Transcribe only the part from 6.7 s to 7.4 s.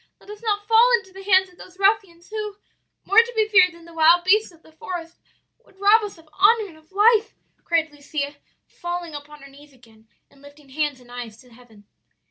of life!'